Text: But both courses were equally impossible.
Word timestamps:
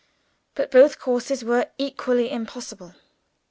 But 0.55 0.71
both 0.71 0.97
courses 0.97 1.43
were 1.45 1.67
equally 1.77 2.31
impossible. 2.31 2.95